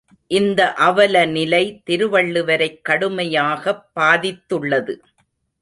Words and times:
இந்த 0.27 0.73
அவல 0.73 1.25
நிலை 1.25 1.81
திருவள்ளுவரைக் 1.89 2.81
கடுமையாகப் 2.89 3.85
பாதித்துள்ளது. 3.99 4.95